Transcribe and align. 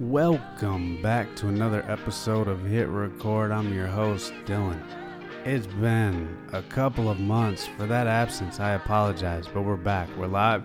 Welcome 0.00 1.02
back 1.02 1.36
to 1.36 1.48
another 1.48 1.84
episode 1.86 2.48
of 2.48 2.64
Hit 2.64 2.88
Record. 2.88 3.52
I'm 3.52 3.74
your 3.74 3.86
host, 3.86 4.32
Dylan. 4.46 4.82
It's 5.44 5.66
been 5.66 6.34
a 6.52 6.62
couple 6.62 7.10
of 7.10 7.20
months. 7.20 7.66
For 7.76 7.86
that 7.86 8.06
absence, 8.06 8.58
I 8.58 8.70
apologize, 8.70 9.46
but 9.52 9.62
we're 9.62 9.76
back. 9.76 10.08
We're 10.16 10.28
live. 10.28 10.64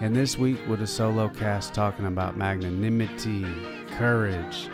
And 0.00 0.14
this 0.14 0.36
week 0.36 0.58
with 0.66 0.82
a 0.82 0.88
solo 0.88 1.28
cast 1.28 1.72
talking 1.72 2.06
about 2.06 2.36
magnanimity, 2.36 3.46
courage, 3.92 4.68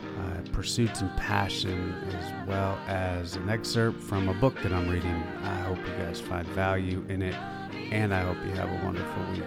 uh, 0.00 0.50
pursuits, 0.52 1.00
and 1.00 1.14
passion, 1.16 1.94
as 2.12 2.48
well 2.48 2.78
as 2.86 3.34
an 3.34 3.48
excerpt 3.48 4.00
from 4.00 4.28
a 4.28 4.34
book 4.34 4.54
that 4.62 4.72
I'm 4.72 4.88
reading. 4.88 5.22
I 5.42 5.60
hope 5.62 5.78
you 5.78 6.04
guys 6.04 6.20
find 6.20 6.46
value 6.48 7.04
in 7.08 7.22
it, 7.22 7.34
and 7.90 8.14
I 8.14 8.20
hope 8.20 8.36
you 8.46 8.52
have 8.52 8.70
a 8.70 8.84
wonderful 8.84 9.24
week. 9.32 9.42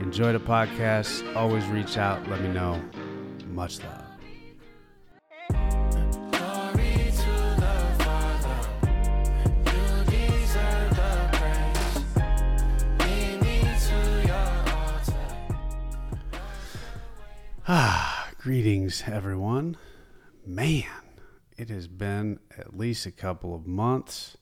Enjoy 0.00 0.32
the 0.32 0.40
podcast. 0.40 1.36
Always 1.36 1.64
reach 1.66 1.96
out. 1.96 2.28
Let 2.28 2.40
me 2.42 2.48
know. 2.48 2.82
Much 3.56 3.78
love. 3.82 4.04
Ah, 17.66 18.28
greetings, 18.36 19.04
everyone. 19.06 19.78
Man, 20.44 20.84
it 21.56 21.70
has 21.70 21.88
been 21.88 22.38
at 22.58 22.76
least 22.76 23.06
a 23.06 23.10
couple 23.10 23.54
of 23.54 23.66
months, 23.66 24.36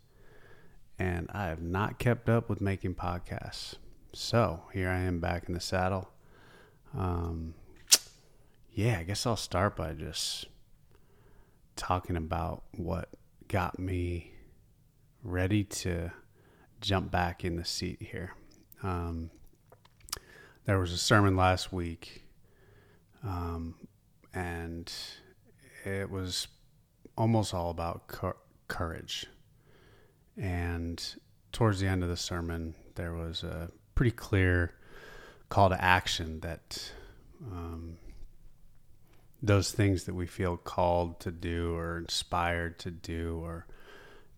and 0.99 1.31
I 1.33 1.47
have 1.47 1.63
not 1.63 2.01
kept 2.01 2.29
up 2.29 2.49
with 2.49 2.61
making 2.61 2.97
podcasts. 2.97 3.77
So 4.13 4.65
here 4.73 4.89
I 4.89 4.99
am 4.99 5.21
back 5.21 5.45
in 5.47 5.55
the 5.55 5.61
saddle. 5.61 6.09
Um, 6.93 7.55
yeah, 8.75 8.99
I 8.99 9.05
guess 9.05 9.25
I'll 9.25 9.37
start 9.37 9.77
by 9.77 9.93
just 9.93 10.47
talking 11.77 12.17
about 12.17 12.65
what 12.73 13.09
got 13.47 13.79
me 13.79 14.33
ready 15.23 15.63
to 15.63 16.11
jump 16.81 17.11
back 17.13 17.45
in 17.45 17.55
the 17.55 17.65
seat 17.65 18.03
here. 18.03 18.35
Um, 18.83 19.31
there 20.67 20.79
was 20.79 20.93
a 20.93 20.99
sermon 20.99 21.37
last 21.37 21.73
week 21.73 22.25
um, 23.23 23.77
and 24.35 24.93
it 25.85 26.11
was 26.11 26.49
almost 27.17 27.55
all 27.55 27.71
about 27.71 28.09
cour- 28.09 28.37
courage. 28.67 29.27
And 30.37 31.01
towards 31.53 31.79
the 31.79 31.87
end 31.87 32.03
of 32.03 32.09
the 32.09 32.17
sermon, 32.17 32.75
there 32.97 33.15
was 33.15 33.45
a 33.45 33.71
pretty 33.95 34.11
clear 34.11 34.75
call 35.49 35.69
to 35.69 35.83
action 35.83 36.41
that 36.41 36.93
um, 37.53 37.99
those 39.43 39.73
things 39.73 40.05
that 40.05 40.15
we 40.15 40.27
feel 40.27 40.57
called 40.57 41.21
to 41.21 41.31
do 41.31 41.75
or 41.77 41.99
inspired 41.99 42.79
to 42.81 42.91
do 42.91 43.41
or 43.43 43.67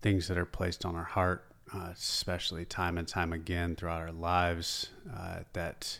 things 0.01 0.27
that 0.27 0.37
are 0.37 0.45
placed 0.45 0.85
on 0.85 0.95
our 0.95 1.03
heart, 1.03 1.45
uh, 1.73 1.89
especially 1.93 2.65
time 2.65 2.97
and 2.97 3.07
time 3.07 3.33
again 3.33 3.75
throughout 3.75 4.01
our 4.01 4.11
lives, 4.11 4.89
uh, 5.15 5.39
that 5.53 5.99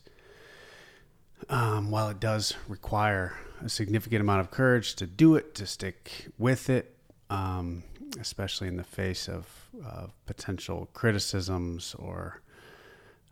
um, 1.50 1.92
while 1.92 2.09
it 2.09 2.20
does 2.20 2.54
require 2.67 3.34
a 3.64 3.70
significant 3.70 4.22
amount 4.22 4.42
of 4.42 4.52
courage 4.52 4.95
to 4.95 5.08
do 5.08 5.36
it, 5.36 5.56
to 5.56 5.66
stick 5.66 6.28
with 6.38 6.70
it, 6.70 6.95
um, 7.30 7.84
especially 8.20 8.67
in 8.67 8.78
the 8.78 8.84
face 8.84 9.28
of, 9.28 9.70
of 9.86 10.14
potential 10.26 10.89
criticisms 10.94 11.95
or 11.98 12.42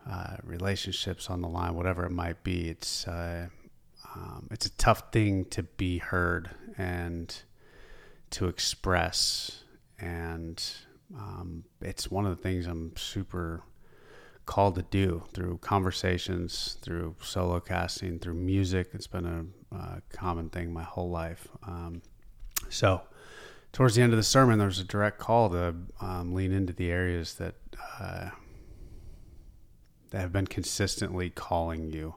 uh, 0.10 0.38
relationships 0.44 1.30
on 1.30 1.42
the 1.42 1.48
line, 1.48 1.74
whatever 1.74 2.06
it 2.06 2.12
might 2.12 2.44
be, 2.44 2.70
it's 2.70 3.08
uh, 3.08 3.48
um, 4.16 4.48
it's 4.52 4.66
a 4.66 4.72
tough 4.72 5.12
thing 5.12 5.46
to 5.46 5.64
be 5.64 5.98
heard 5.98 6.50
and 6.78 7.36
to 8.32 8.48
express, 8.48 9.64
and 10.00 10.64
um, 11.18 11.66
it's 11.82 12.10
one 12.10 12.26
of 12.26 12.36
the 12.36 12.42
things 12.42 12.66
I'm 12.66 12.96
super 12.96 13.64
called 14.46 14.76
to 14.76 14.84
do 14.84 15.24
through 15.34 15.58
conversations, 15.58 16.78
through 16.82 17.16
solo 17.22 17.60
casting, 17.60 18.20
through 18.20 18.36
music. 18.36 18.90
It's 18.94 19.08
been 19.08 19.26
a 19.72 19.76
uh, 19.76 20.00
common 20.14 20.50
thing 20.50 20.72
my 20.72 20.84
whole 20.84 21.10
life. 21.10 21.48
Um, 21.68 22.02
so, 22.70 23.02
towards 23.74 23.96
the 23.96 24.02
end 24.02 24.14
of 24.14 24.18
the 24.18 24.24
sermon, 24.24 24.60
there 24.60 24.68
was 24.68 24.80
a 24.80 24.86
direct 24.86 25.20
call 25.20 25.50
to 25.50 25.76
um, 26.00 26.34
lean 26.34 26.54
into 26.54 26.74
the 26.74 26.90
areas 26.90 27.36
that 27.36 27.56
uh, 28.00 28.30
that 30.12 30.22
have 30.22 30.32
been 30.32 30.48
consistently 30.48 31.30
calling 31.30 31.92
you 31.92 32.16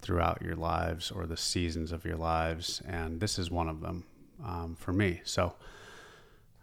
throughout 0.00 0.42
your 0.42 0.56
lives 0.56 1.10
or 1.10 1.26
the 1.26 1.36
seasons 1.36 1.92
of 1.92 2.04
your 2.04 2.16
lives, 2.16 2.82
and 2.86 3.20
this 3.20 3.38
is 3.38 3.50
one 3.50 3.68
of 3.68 3.80
them 3.80 4.04
um, 4.44 4.76
for 4.78 4.92
me. 4.92 5.20
So. 5.24 5.54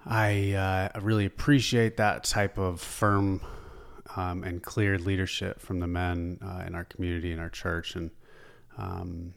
I 0.08 0.54
uh, 0.54 1.00
really 1.00 1.26
appreciate 1.26 1.98
that 1.98 2.26
type 2.26 2.60
of 2.60 2.80
firm 2.80 3.42
um, 4.16 4.44
and 4.44 4.62
clear 4.62 4.98
leadership 4.98 5.60
from 5.60 5.80
the 5.80 5.88
men 5.88 6.40
uh, 6.44 6.64
in 6.66 6.76
our 6.76 6.86
community 6.86 7.32
in 7.32 7.40
our 7.40 7.50
church, 7.50 7.96
and 7.96 8.12
um, 8.78 9.34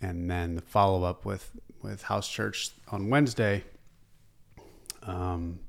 and 0.00 0.30
then 0.30 0.54
the 0.54 0.62
follow 0.62 1.04
up 1.04 1.24
with 1.24 1.50
with 1.82 2.02
house 2.02 2.28
church 2.28 2.72
on 2.88 3.08
Wednesday. 3.08 3.64
Um, 5.02 5.60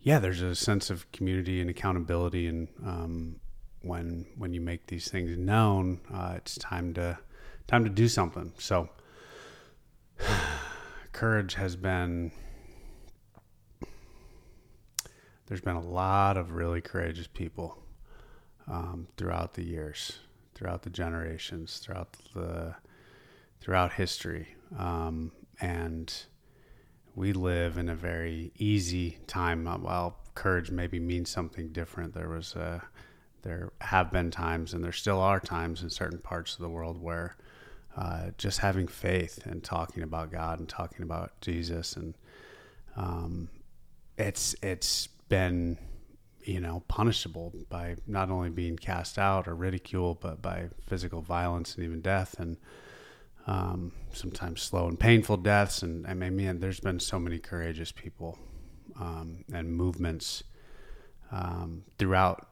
yeah, 0.00 0.18
there's 0.18 0.42
a 0.42 0.54
sense 0.54 0.90
of 0.90 1.10
community 1.12 1.60
and 1.60 1.70
accountability, 1.70 2.46
and 2.46 2.68
um, 2.84 3.36
when 3.82 4.26
when 4.36 4.52
you 4.52 4.60
make 4.60 4.86
these 4.86 5.08
things 5.08 5.36
known, 5.36 6.00
uh, 6.12 6.34
it's 6.36 6.56
time 6.56 6.94
to 6.94 7.18
time 7.66 7.84
to 7.84 7.90
do 7.90 8.08
something. 8.08 8.52
So, 8.58 8.88
courage 11.12 11.54
has 11.54 11.76
been 11.76 12.32
there's 15.46 15.60
been 15.60 15.76
a 15.76 15.80
lot 15.80 16.36
of 16.36 16.52
really 16.52 16.80
courageous 16.80 17.26
people 17.26 17.76
um, 18.68 19.08
throughout 19.16 19.54
the 19.54 19.64
years, 19.64 20.20
throughout 20.54 20.82
the 20.82 20.90
generations, 20.90 21.78
throughout 21.78 22.16
the 22.34 22.74
throughout 23.60 23.92
history, 23.92 24.54
um, 24.78 25.32
and 25.60 26.24
we 27.14 27.32
live 27.32 27.76
in 27.76 27.88
a 27.88 27.94
very 27.94 28.52
easy 28.56 29.18
time. 29.26 29.64
While 29.64 30.16
courage 30.34 30.70
maybe 30.70 31.00
means 31.00 31.30
something 31.30 31.68
different, 31.72 32.14
there 32.14 32.28
was 32.28 32.54
a 32.54 32.82
there 33.42 33.72
have 33.80 34.10
been 34.12 34.30
times, 34.30 34.74
and 34.74 34.82
there 34.84 34.92
still 34.92 35.20
are 35.20 35.40
times 35.40 35.82
in 35.82 35.90
certain 35.90 36.18
parts 36.18 36.54
of 36.54 36.60
the 36.60 36.68
world 36.68 37.00
where 37.00 37.36
uh, 37.96 38.30
just 38.38 38.60
having 38.60 38.86
faith 38.86 39.44
and 39.46 39.62
talking 39.64 40.02
about 40.02 40.30
God 40.30 40.58
and 40.60 40.68
talking 40.68 41.02
about 41.02 41.32
Jesus 41.40 41.96
and 41.96 42.14
um, 42.96 43.48
it's 44.16 44.54
it's 44.62 45.08
been 45.28 45.78
you 46.44 46.60
know 46.60 46.82
punishable 46.88 47.52
by 47.68 47.96
not 48.06 48.30
only 48.30 48.50
being 48.50 48.76
cast 48.76 49.18
out 49.18 49.48
or 49.48 49.54
ridiculed 49.54 50.20
but 50.20 50.40
by 50.40 50.68
physical 50.86 51.20
violence 51.20 51.74
and 51.74 51.84
even 51.84 52.00
death 52.00 52.38
and 52.38 52.56
um, 53.46 53.92
sometimes 54.12 54.62
slow 54.62 54.86
and 54.86 55.00
painful 55.00 55.38
deaths. 55.38 55.82
And 55.82 56.06
I 56.06 56.14
mean 56.14 56.36
man, 56.36 56.60
there's 56.60 56.80
been 56.80 57.00
so 57.00 57.18
many 57.18 57.38
courageous 57.38 57.92
people 57.92 58.38
um, 59.00 59.44
and 59.52 59.72
movements 59.72 60.44
um, 61.32 61.84
throughout 61.98 62.49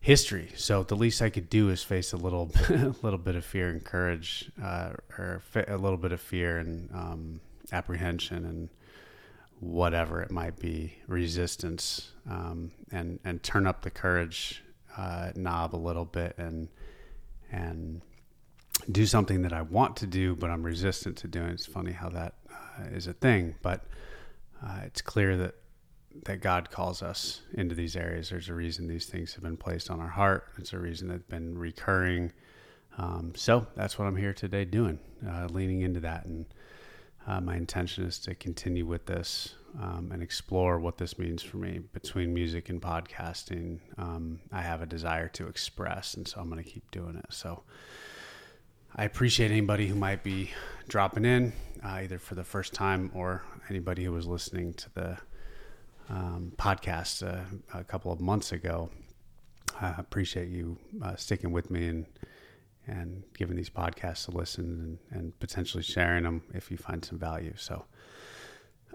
history 0.00 0.50
so 0.56 0.82
the 0.84 0.94
least 0.94 1.20
I 1.20 1.28
could 1.28 1.50
do 1.50 1.70
is 1.70 1.82
face 1.82 2.12
a 2.12 2.16
little 2.16 2.50
a 2.68 2.94
little 3.02 3.18
bit 3.18 3.34
of 3.34 3.44
fear 3.44 3.68
and 3.68 3.84
courage 3.84 4.50
uh, 4.62 4.90
or 5.18 5.42
a 5.54 5.76
little 5.76 5.98
bit 5.98 6.12
of 6.12 6.20
fear 6.20 6.58
and 6.58 6.90
um, 6.94 7.40
apprehension 7.72 8.44
and 8.44 8.68
whatever 9.60 10.22
it 10.22 10.30
might 10.30 10.58
be, 10.58 10.94
resistance, 11.06 12.12
um, 12.28 12.70
and 12.90 13.18
and 13.24 13.42
turn 13.42 13.66
up 13.66 13.82
the 13.82 13.90
courage 13.90 14.62
uh, 14.96 15.30
knob 15.34 15.74
a 15.74 15.76
little 15.76 16.04
bit 16.04 16.34
and 16.38 16.68
and 17.50 18.02
do 18.90 19.06
something 19.06 19.42
that 19.42 19.52
I 19.52 19.62
want 19.62 19.96
to 19.96 20.06
do, 20.06 20.36
but 20.36 20.50
I'm 20.50 20.62
resistant 20.62 21.16
to 21.18 21.28
doing. 21.28 21.50
It's 21.50 21.66
funny 21.66 21.92
how 21.92 22.08
that 22.10 22.34
uh, 22.50 22.84
is 22.92 23.06
a 23.06 23.12
thing, 23.12 23.56
but 23.62 23.84
uh, 24.64 24.80
it's 24.84 25.02
clear 25.02 25.36
that 25.38 25.54
that 26.24 26.40
God 26.40 26.70
calls 26.70 27.02
us 27.02 27.42
into 27.54 27.74
these 27.74 27.96
areas. 27.96 28.30
There's 28.30 28.48
a 28.48 28.54
reason 28.54 28.88
these 28.88 29.06
things 29.06 29.34
have 29.34 29.42
been 29.42 29.56
placed 29.56 29.90
on 29.90 30.00
our 30.00 30.08
heart. 30.08 30.48
It's 30.58 30.72
a 30.72 30.78
reason 30.78 31.08
that's 31.08 31.22
been 31.22 31.56
recurring. 31.56 32.32
Um, 32.96 33.32
so 33.36 33.66
that's 33.76 33.98
what 33.98 34.06
I'm 34.06 34.16
here 34.16 34.32
today 34.32 34.64
doing, 34.64 34.98
uh, 35.28 35.46
leaning 35.50 35.82
into 35.82 36.00
that 36.00 36.24
and 36.26 36.46
uh, 37.28 37.42
my 37.42 37.56
intention 37.56 38.04
is 38.04 38.18
to 38.18 38.34
continue 38.34 38.86
with 38.86 39.04
this 39.04 39.54
um, 39.78 40.08
and 40.12 40.22
explore 40.22 40.78
what 40.78 40.96
this 40.96 41.18
means 41.18 41.42
for 41.42 41.58
me 41.58 41.80
between 41.92 42.32
music 42.32 42.70
and 42.70 42.80
podcasting. 42.80 43.80
Um, 43.98 44.40
I 44.50 44.62
have 44.62 44.80
a 44.80 44.86
desire 44.86 45.28
to 45.28 45.46
express, 45.46 46.14
and 46.14 46.26
so 46.26 46.40
I'm 46.40 46.48
going 46.48 46.62
to 46.64 46.68
keep 46.68 46.90
doing 46.90 47.16
it. 47.16 47.26
So 47.28 47.64
I 48.96 49.04
appreciate 49.04 49.50
anybody 49.50 49.86
who 49.86 49.94
might 49.94 50.22
be 50.24 50.52
dropping 50.88 51.26
in, 51.26 51.52
uh, 51.84 51.88
either 51.88 52.18
for 52.18 52.34
the 52.34 52.44
first 52.44 52.72
time 52.72 53.10
or 53.14 53.42
anybody 53.68 54.04
who 54.04 54.12
was 54.12 54.26
listening 54.26 54.72
to 54.74 54.94
the 54.94 55.18
um, 56.08 56.52
podcast 56.56 57.26
uh, 57.26 57.44
a 57.78 57.84
couple 57.84 58.12
of 58.12 58.20
months 58.20 58.52
ago. 58.52 58.90
I 59.80 59.94
appreciate 59.98 60.48
you 60.48 60.78
uh, 61.02 61.16
sticking 61.16 61.52
with 61.52 61.70
me 61.70 61.86
and 61.86 62.06
and 62.86 63.22
giving 63.36 63.54
these 63.54 63.68
podcasts 63.68 64.28
a 64.28 64.30
listen 64.30 64.98
and, 65.10 65.18
and 65.18 65.40
potentially 65.40 65.82
sharing 65.82 66.24
them 66.24 66.42
if 66.54 66.70
you 66.70 66.78
find 66.78 67.04
some 67.04 67.18
value. 67.18 67.52
So, 67.54 67.84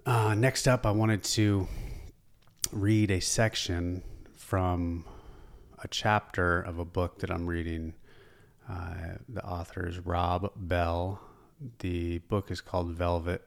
uh, 0.08 0.34
next 0.34 0.68
up, 0.68 0.88
I 0.88 0.92
wanted 0.92 1.24
to 1.24 1.68
read 2.72 3.12
a 3.12 3.20
section 3.20 4.02
from 4.36 5.06
a 5.84 5.88
chapter 5.88 6.60
of 6.60 6.80
a 6.80 6.86
book 6.86 7.20
that 7.20 7.30
I'm 7.30 7.46
reading. 7.46 7.94
Uh, 8.68 9.18
the 9.30 9.46
author 9.46 9.88
is 9.88 10.00
Rob 10.00 10.52
Bell. 10.56 11.22
The 11.80 12.18
book 12.18 12.50
is 12.50 12.62
called 12.62 12.90
Velvet 12.94 13.46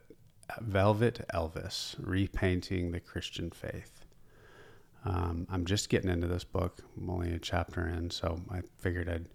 Velvet 0.61 1.25
Elvis: 1.35 1.97
Repainting 1.99 2.93
the 2.93 3.01
Christian 3.01 3.51
Faith. 3.51 4.05
Um, 5.05 5.47
I'm 5.51 5.65
just 5.65 5.89
getting 5.89 6.11
into 6.11 6.27
this 6.27 6.45
book. 6.45 6.83
I'm 6.97 7.09
only 7.09 7.33
a 7.33 7.39
chapter 7.39 7.87
in, 7.87 8.11
so 8.11 8.41
I 8.51 8.63
figured 8.79 9.09
I'd 9.09 9.27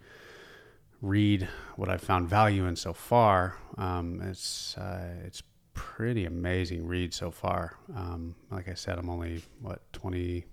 read 1.02 1.48
what 1.76 1.90
I've 1.90 2.02
found 2.02 2.28
value 2.28 2.66
in 2.66 2.76
so 2.76 2.94
far. 2.94 3.58
Um, 3.78 4.22
it's 4.22 4.78
uh, 4.78 5.16
it's 5.26 5.42
pretty 5.74 6.26
amazing 6.26 6.86
read 6.86 7.14
so 7.14 7.32
far. 7.32 7.78
Um, 7.96 8.36
like 8.50 8.68
I 8.68 8.74
said, 8.74 9.00
I'm 9.00 9.10
only 9.10 9.44
what 9.62 9.82
20, 9.94 10.46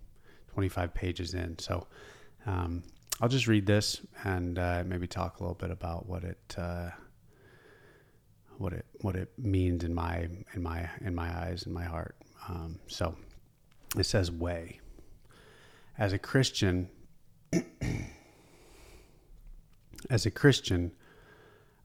25 0.53 0.95
pages 0.95 1.35
in, 1.35 1.59
so 1.59 1.87
um, 2.47 2.83
I'll 3.21 3.29
just 3.29 3.49
read 3.49 3.67
this 3.67 4.01
and 4.25 4.59
uh, 4.59 4.85
maybe 4.87 5.07
talk 5.07 5.41
a 5.41 5.43
little 5.43 5.57
bit 5.57 5.71
about 5.71 6.09
what 6.09 6.25
it 6.25 6.55
uh, 6.57 6.91
what 8.59 8.73
it 8.73 8.85
what 9.01 9.17
it 9.17 9.31
means 9.39 9.85
in 9.85 9.95
my 9.95 10.29
in 10.55 10.63
my 10.63 10.89
in 11.01 11.15
my 11.15 11.29
eyes 11.29 11.65
and 11.65 11.75
my 11.75 11.85
heart. 11.85 12.17
Um, 12.49 12.79
so 12.89 13.15
it 13.97 14.05
says 14.05 14.31
way. 14.31 14.81
As 15.97 16.13
a 16.13 16.19
Christian, 16.19 16.89
as 20.11 20.27
a 20.27 20.31
Christian, 20.31 20.93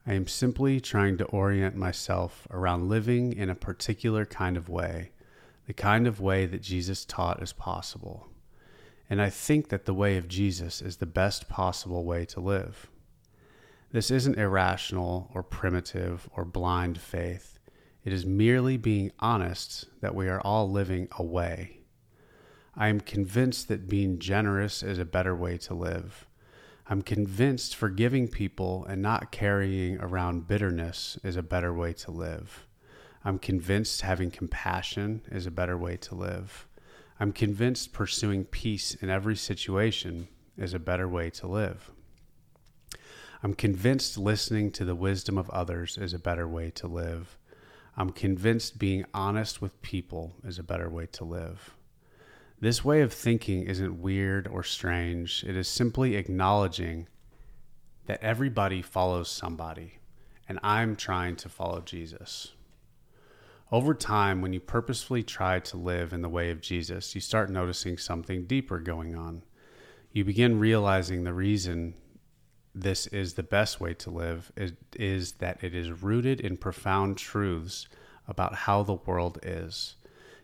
I 0.06 0.14
am 0.14 0.26
simply 0.26 0.80
trying 0.80 1.16
to 1.18 1.24
orient 1.24 1.76
myself 1.76 2.46
around 2.50 2.88
living 2.88 3.32
in 3.32 3.48
a 3.48 3.54
particular 3.54 4.26
kind 4.26 4.56
of 4.56 4.68
way, 4.68 5.12
the 5.66 5.72
kind 5.72 6.06
of 6.06 6.20
way 6.20 6.46
that 6.46 6.62
Jesus 6.62 7.04
taught 7.04 7.42
is 7.42 7.52
possible. 7.52 8.28
And 9.08 9.20
I 9.20 9.30
think 9.30 9.68
that 9.68 9.84
the 9.84 9.94
way 9.94 10.16
of 10.16 10.28
Jesus 10.28 10.80
is 10.80 10.96
the 10.96 11.06
best 11.06 11.48
possible 11.48 12.04
way 12.04 12.24
to 12.26 12.40
live. 12.40 12.88
This 13.94 14.10
isn't 14.10 14.40
irrational 14.40 15.30
or 15.34 15.44
primitive 15.44 16.28
or 16.34 16.44
blind 16.44 17.00
faith. 17.00 17.60
It 18.02 18.12
is 18.12 18.26
merely 18.26 18.76
being 18.76 19.12
honest 19.20 19.86
that 20.00 20.16
we 20.16 20.26
are 20.26 20.40
all 20.40 20.68
living 20.68 21.06
away. 21.16 21.78
I 22.74 22.88
am 22.88 22.98
convinced 22.98 23.68
that 23.68 23.88
being 23.88 24.18
generous 24.18 24.82
is 24.82 24.98
a 24.98 25.04
better 25.04 25.36
way 25.36 25.58
to 25.58 25.74
live. 25.74 26.26
I'm 26.88 27.02
convinced 27.02 27.76
forgiving 27.76 28.26
people 28.26 28.84
and 28.86 29.00
not 29.00 29.30
carrying 29.30 30.00
around 30.00 30.48
bitterness 30.48 31.16
is 31.22 31.36
a 31.36 31.42
better 31.44 31.72
way 31.72 31.92
to 31.92 32.10
live. 32.10 32.66
I'm 33.24 33.38
convinced 33.38 34.00
having 34.00 34.32
compassion 34.32 35.22
is 35.30 35.46
a 35.46 35.52
better 35.52 35.78
way 35.78 35.98
to 35.98 36.16
live. 36.16 36.66
I'm 37.20 37.30
convinced 37.30 37.92
pursuing 37.92 38.44
peace 38.44 38.96
in 38.96 39.08
every 39.08 39.36
situation 39.36 40.26
is 40.58 40.74
a 40.74 40.80
better 40.80 41.08
way 41.08 41.30
to 41.30 41.46
live. 41.46 41.92
I'm 43.44 43.52
convinced 43.52 44.16
listening 44.16 44.70
to 44.70 44.86
the 44.86 44.94
wisdom 44.94 45.36
of 45.36 45.50
others 45.50 45.98
is 45.98 46.14
a 46.14 46.18
better 46.18 46.48
way 46.48 46.70
to 46.76 46.86
live. 46.86 47.36
I'm 47.94 48.08
convinced 48.08 48.78
being 48.78 49.04
honest 49.12 49.60
with 49.60 49.82
people 49.82 50.32
is 50.44 50.58
a 50.58 50.62
better 50.62 50.88
way 50.88 51.04
to 51.12 51.24
live. 51.24 51.76
This 52.58 52.82
way 52.82 53.02
of 53.02 53.12
thinking 53.12 53.64
isn't 53.64 54.00
weird 54.00 54.48
or 54.48 54.62
strange. 54.62 55.44
It 55.46 55.58
is 55.58 55.68
simply 55.68 56.16
acknowledging 56.16 57.06
that 58.06 58.22
everybody 58.22 58.80
follows 58.80 59.28
somebody, 59.28 59.98
and 60.48 60.58
I'm 60.62 60.96
trying 60.96 61.36
to 61.36 61.50
follow 61.50 61.82
Jesus. 61.82 62.52
Over 63.70 63.92
time, 63.92 64.40
when 64.40 64.54
you 64.54 64.60
purposefully 64.60 65.22
try 65.22 65.58
to 65.58 65.76
live 65.76 66.14
in 66.14 66.22
the 66.22 66.30
way 66.30 66.50
of 66.50 66.62
Jesus, 66.62 67.14
you 67.14 67.20
start 67.20 67.50
noticing 67.50 67.98
something 67.98 68.46
deeper 68.46 68.78
going 68.78 69.14
on. 69.14 69.42
You 70.12 70.24
begin 70.24 70.58
realizing 70.58 71.24
the 71.24 71.34
reason 71.34 71.92
this 72.74 73.06
is 73.06 73.34
the 73.34 73.42
best 73.42 73.80
way 73.80 73.94
to 73.94 74.10
live 74.10 74.50
is, 74.96 75.32
that 75.32 75.62
it 75.62 75.74
is 75.74 76.02
rooted 76.02 76.40
in 76.40 76.56
profound 76.56 77.16
truths 77.16 77.88
about 78.26 78.54
how 78.54 78.82
the 78.82 78.94
world 78.94 79.38
is. 79.42 79.96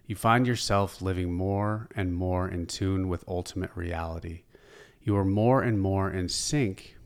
You 0.07 0.17
find 0.17 0.47
yourself 0.47 1.03
living 1.03 1.33
more 1.33 1.89
and 1.95 2.15
more 2.15 2.49
in 2.49 2.67
tune 2.67 3.09
with 3.09 3.25
ultimate 3.27 3.71
reality. 3.75 4.43
You 5.03 5.17
are 5.17 5.25
more 5.25 5.63
and 5.63 5.81
more 5.81 6.11
in 6.11 6.29
sync 6.29 6.97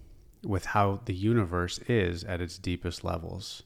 with 0.42 0.66
how 0.66 1.00
the 1.04 1.14
universe 1.14 1.78
is 1.88 2.24
at 2.24 2.40
its 2.40 2.58
deepest 2.58 3.04
levels. 3.04 3.62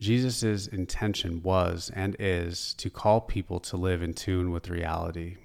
Jesus' 0.00 0.66
intention 0.66 1.42
was 1.42 1.90
and 1.94 2.16
is 2.18 2.74
to 2.74 2.90
call 2.90 3.20
people 3.20 3.60
to 3.60 3.76
live 3.76 4.02
in 4.02 4.14
tune 4.14 4.50
with 4.50 4.70
reality. 4.70 5.36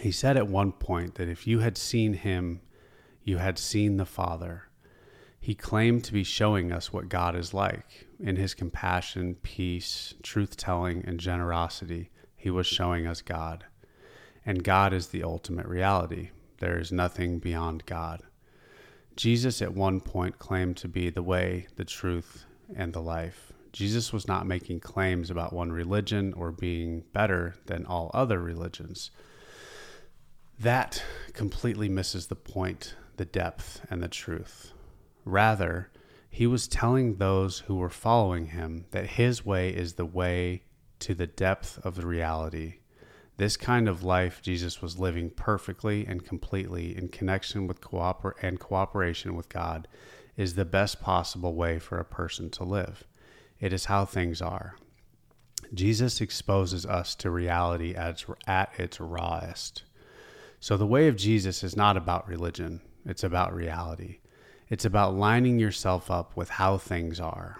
He 0.00 0.12
said 0.12 0.36
at 0.36 0.48
one 0.48 0.72
point 0.72 1.16
that 1.16 1.28
if 1.28 1.46
you 1.46 1.58
had 1.58 1.76
seen 1.76 2.14
him, 2.14 2.60
you 3.28 3.36
had 3.36 3.58
seen 3.58 3.98
the 3.98 4.06
Father. 4.06 4.64
He 5.38 5.54
claimed 5.54 6.02
to 6.04 6.12
be 6.12 6.24
showing 6.24 6.72
us 6.72 6.92
what 6.92 7.08
God 7.08 7.36
is 7.36 7.54
like. 7.54 8.06
In 8.18 8.36
his 8.36 8.54
compassion, 8.54 9.36
peace, 9.42 10.14
truth 10.22 10.56
telling, 10.56 11.04
and 11.06 11.20
generosity, 11.20 12.10
he 12.36 12.50
was 12.50 12.66
showing 12.66 13.06
us 13.06 13.20
God. 13.20 13.66
And 14.46 14.64
God 14.64 14.92
is 14.92 15.08
the 15.08 15.22
ultimate 15.22 15.66
reality. 15.66 16.30
There 16.58 16.78
is 16.78 16.90
nothing 16.90 17.38
beyond 17.38 17.86
God. 17.86 18.22
Jesus 19.14 19.60
at 19.60 19.74
one 19.74 20.00
point 20.00 20.38
claimed 20.38 20.76
to 20.78 20.88
be 20.88 21.10
the 21.10 21.22
way, 21.22 21.66
the 21.76 21.84
truth, 21.84 22.46
and 22.74 22.92
the 22.92 23.02
life. 23.02 23.52
Jesus 23.72 24.12
was 24.12 24.26
not 24.26 24.46
making 24.46 24.80
claims 24.80 25.30
about 25.30 25.52
one 25.52 25.70
religion 25.70 26.32
or 26.32 26.50
being 26.50 27.04
better 27.12 27.54
than 27.66 27.84
all 27.84 28.10
other 28.14 28.40
religions. 28.40 29.10
That 30.58 31.02
completely 31.34 31.88
misses 31.88 32.26
the 32.26 32.34
point, 32.34 32.94
the 33.18 33.24
depth, 33.24 33.84
and 33.90 34.02
the 34.02 34.08
truth. 34.08 34.72
Rather, 35.24 35.90
he 36.30 36.46
was 36.46 36.68
telling 36.68 37.16
those 37.16 37.60
who 37.60 37.76
were 37.76 37.90
following 37.90 38.46
him 38.46 38.86
that 38.92 39.06
his 39.06 39.44
way 39.44 39.70
is 39.70 39.94
the 39.94 40.06
way 40.06 40.62
to 41.00 41.14
the 41.14 41.26
depth 41.26 41.78
of 41.84 41.94
the 41.94 42.06
reality. 42.06 42.76
This 43.36 43.56
kind 43.56 43.88
of 43.88 44.02
life 44.02 44.42
Jesus 44.42 44.82
was 44.82 44.98
living 44.98 45.30
perfectly 45.30 46.06
and 46.06 46.24
completely 46.24 46.96
in 46.96 47.08
connection 47.08 47.66
with 47.66 47.80
cooper- 47.80 48.36
and 48.42 48.58
cooperation 48.58 49.36
with 49.36 49.48
God 49.48 49.86
is 50.36 50.54
the 50.54 50.64
best 50.64 51.00
possible 51.00 51.54
way 51.54 51.78
for 51.78 51.98
a 51.98 52.04
person 52.04 52.50
to 52.50 52.64
live. 52.64 53.04
It 53.60 53.72
is 53.72 53.86
how 53.86 54.04
things 54.04 54.40
are. 54.40 54.76
Jesus 55.74 56.20
exposes 56.20 56.86
us 56.86 57.14
to 57.16 57.30
reality 57.30 57.94
at, 57.94 58.24
at 58.46 58.72
its 58.78 59.00
rawest. 59.00 59.82
So, 60.60 60.76
the 60.76 60.86
way 60.86 61.08
of 61.08 61.16
Jesus 61.16 61.62
is 61.62 61.76
not 61.76 61.96
about 61.96 62.28
religion, 62.28 62.80
it's 63.08 63.24
about 63.24 63.54
reality. 63.54 64.18
It's 64.68 64.84
about 64.84 65.14
lining 65.14 65.58
yourself 65.58 66.10
up 66.10 66.36
with 66.36 66.50
how 66.50 66.76
things 66.76 67.18
are. 67.18 67.58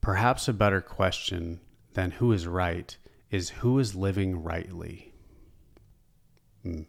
Perhaps 0.00 0.48
a 0.48 0.54
better 0.54 0.80
question 0.80 1.60
than 1.92 2.12
who 2.12 2.32
is 2.32 2.46
right 2.46 2.96
is 3.30 3.50
who 3.50 3.78
is 3.78 3.94
living 3.94 4.42
rightly. 4.42 5.12
Hmm. 6.62 6.82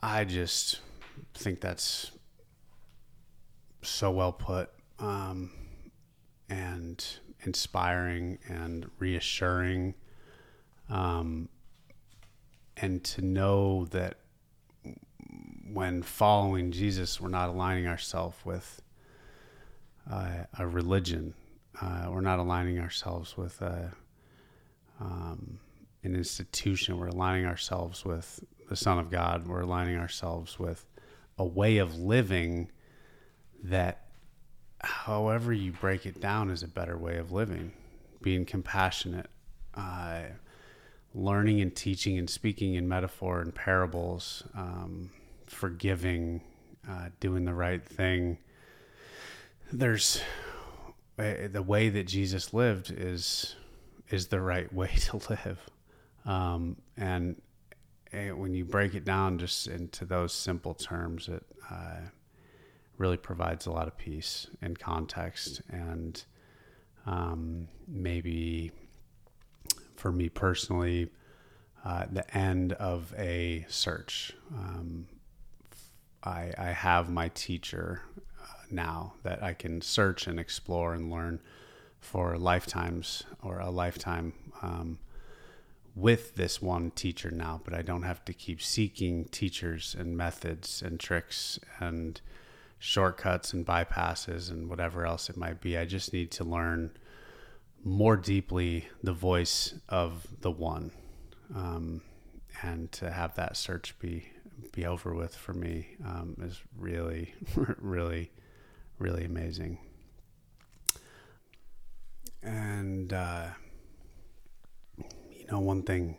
I 0.00 0.24
just 0.24 0.80
think 1.34 1.60
that's 1.60 2.12
so 3.82 4.10
well 4.10 4.32
put 4.32 4.70
um, 4.98 5.50
and 6.50 7.04
inspiring 7.40 8.38
and 8.46 8.90
reassuring. 8.98 9.94
Um, 10.90 11.48
and 12.76 13.02
to 13.04 13.22
know 13.22 13.86
that 13.86 14.18
when 15.72 16.02
following 16.02 16.70
Jesus, 16.70 17.20
we're 17.20 17.28
not 17.28 17.48
aligning 17.48 17.86
ourselves 17.86 18.36
with 18.44 18.82
uh, 20.10 20.44
a 20.58 20.66
religion. 20.66 21.34
Uh, 21.80 22.06
we're 22.10 22.20
not 22.20 22.38
aligning 22.38 22.78
ourselves 22.78 23.36
with 23.36 23.60
a, 23.60 23.92
um, 25.00 25.58
an 26.02 26.14
institution. 26.14 26.98
We're 26.98 27.08
aligning 27.08 27.46
ourselves 27.46 28.04
with 28.04 28.40
the 28.68 28.76
Son 28.76 28.98
of 28.98 29.10
God. 29.10 29.46
We're 29.46 29.60
aligning 29.60 29.98
ourselves 29.98 30.58
with 30.58 30.86
a 31.38 31.44
way 31.44 31.78
of 31.78 31.98
living 31.98 32.70
that, 33.64 34.06
however 34.80 35.52
you 35.52 35.72
break 35.72 36.06
it 36.06 36.20
down, 36.20 36.50
is 36.50 36.62
a 36.62 36.68
better 36.68 36.96
way 36.96 37.16
of 37.16 37.32
living. 37.32 37.72
Being 38.22 38.44
compassionate, 38.44 39.26
uh, 39.74 40.22
learning 41.14 41.60
and 41.60 41.74
teaching 41.74 42.18
and 42.18 42.28
speaking 42.28 42.74
in 42.74 42.88
metaphor 42.88 43.40
and 43.40 43.54
parables, 43.54 44.42
um, 44.56 45.10
forgiving, 45.50 46.42
uh, 46.88 47.08
doing 47.20 47.44
the 47.44 47.54
right 47.54 47.84
thing. 47.84 48.38
There's 49.72 50.20
uh, 51.18 51.48
the 51.50 51.62
way 51.62 51.88
that 51.88 52.04
Jesus 52.04 52.54
lived 52.54 52.90
is 52.90 53.56
is 54.10 54.28
the 54.28 54.40
right 54.40 54.72
way 54.72 54.90
to 54.96 55.16
live, 55.28 55.58
um, 56.24 56.76
and 56.96 57.36
and 58.12 58.38
when 58.38 58.54
you 58.54 58.64
break 58.64 58.94
it 58.94 59.04
down 59.04 59.38
just 59.38 59.66
into 59.66 60.04
those 60.04 60.32
simple 60.32 60.74
terms, 60.74 61.28
it 61.28 61.44
uh, 61.70 62.00
really 62.96 63.16
provides 63.16 63.66
a 63.66 63.70
lot 63.70 63.86
of 63.86 63.96
peace 63.96 64.48
and 64.62 64.78
context. 64.78 65.60
And 65.70 66.22
um, 67.06 67.68
maybe 67.86 68.72
for 69.96 70.10
me 70.12 70.28
personally, 70.28 71.10
uh, 71.84 72.06
the 72.10 72.36
end 72.36 72.72
of 72.74 73.14
a 73.16 73.64
search. 73.68 74.32
Um, 74.52 75.06
I, 76.22 76.52
I 76.58 76.70
have 76.70 77.08
my 77.08 77.28
teacher 77.28 78.02
uh, 78.40 78.46
now 78.70 79.14
that 79.22 79.42
I 79.42 79.54
can 79.54 79.80
search 79.80 80.26
and 80.26 80.38
explore 80.38 80.94
and 80.94 81.10
learn 81.10 81.40
for 82.00 82.38
lifetimes 82.38 83.24
or 83.42 83.58
a 83.60 83.70
lifetime 83.70 84.32
um, 84.62 84.98
with 85.94 86.36
this 86.36 86.62
one 86.62 86.90
teacher 86.92 87.30
now, 87.30 87.60
but 87.64 87.74
I 87.74 87.82
don't 87.82 88.02
have 88.02 88.24
to 88.26 88.32
keep 88.32 88.62
seeking 88.62 89.24
teachers 89.26 89.96
and 89.98 90.16
methods 90.16 90.82
and 90.82 90.98
tricks 91.00 91.58
and 91.80 92.20
shortcuts 92.78 93.52
and 93.52 93.66
bypasses 93.66 94.50
and 94.50 94.68
whatever 94.68 95.04
else 95.04 95.28
it 95.28 95.36
might 95.36 95.60
be. 95.60 95.76
I 95.76 95.84
just 95.84 96.12
need 96.12 96.30
to 96.32 96.44
learn 96.44 96.92
more 97.82 98.16
deeply 98.16 98.88
the 99.02 99.12
voice 99.12 99.74
of 99.88 100.26
the 100.40 100.50
one 100.50 100.92
um, 101.54 102.02
and 102.62 102.90
to 102.92 103.10
have 103.10 103.34
that 103.34 103.56
search 103.56 103.98
be 103.98 104.28
be 104.72 104.86
over 104.86 105.14
with 105.14 105.34
for 105.34 105.52
me 105.54 105.96
um, 106.04 106.36
is 106.42 106.60
really 106.76 107.34
really 107.78 108.30
really 108.98 109.24
amazing. 109.24 109.78
And 112.42 113.12
uh, 113.12 113.48
you 114.96 115.46
know 115.50 115.60
one 115.60 115.82
thing 115.82 116.18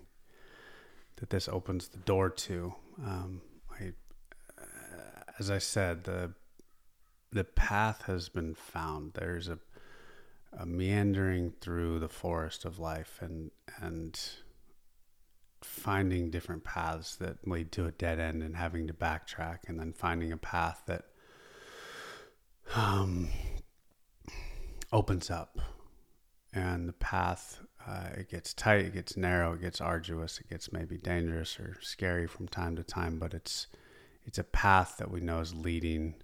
that 1.17 1.29
this 1.29 1.47
opens 1.47 1.87
the 1.89 1.97
door 1.97 2.29
to 2.29 2.73
um, 3.03 3.41
I, 3.79 3.93
uh, 4.57 4.63
as 5.39 5.49
I 5.49 5.57
said 5.57 6.03
the 6.03 6.33
the 7.31 7.43
path 7.43 8.03
has 8.03 8.29
been 8.29 8.55
found. 8.55 9.13
There's 9.13 9.47
a, 9.47 9.59
a 10.57 10.65
meandering 10.65 11.53
through 11.61 11.99
the 11.99 12.09
forest 12.09 12.65
of 12.65 12.79
life 12.79 13.19
and 13.21 13.51
and 13.79 14.19
finding 15.61 16.29
different 16.29 16.63
paths 16.63 17.15
that 17.17 17.47
lead 17.47 17.71
to 17.73 17.85
a 17.85 17.91
dead 17.91 18.19
end 18.19 18.41
and 18.41 18.55
having 18.55 18.87
to 18.87 18.93
backtrack 18.93 19.59
and 19.67 19.79
then 19.79 19.93
finding 19.93 20.31
a 20.31 20.37
path 20.37 20.83
that 20.87 21.05
um, 22.75 23.29
opens 24.91 25.29
up. 25.29 25.59
And 26.53 26.89
the 26.89 26.93
path 26.93 27.59
uh, 27.87 28.09
it 28.17 28.29
gets 28.29 28.53
tight 28.53 28.85
it 28.85 28.93
gets 28.93 29.15
narrow 29.15 29.53
it 29.53 29.61
gets 29.61 29.79
arduous 29.79 30.39
it 30.39 30.49
gets 30.49 30.71
maybe 30.73 30.97
dangerous 30.97 31.57
or 31.59 31.77
scary 31.81 32.27
from 32.27 32.47
time 32.47 32.75
to 32.75 32.83
time 32.83 33.17
but 33.17 33.33
it's 33.33 33.67
it's 34.25 34.37
a 34.37 34.43
path 34.43 34.97
that 34.97 35.09
we 35.09 35.21
know 35.21 35.39
is 35.39 35.55
leading 35.55 36.15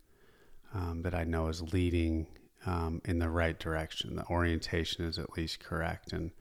um, 0.74 1.02
that 1.02 1.16
i 1.16 1.24
know 1.24 1.48
is 1.48 1.62
leading 1.74 2.28
um, 2.66 3.02
in 3.06 3.20
the 3.20 3.30
right 3.30 3.58
direction. 3.58 4.16
The 4.16 4.26
orientation 4.28 5.06
is 5.06 5.20
at 5.20 5.38
least 5.38 5.60
correct 5.60 6.14
and 6.14 6.32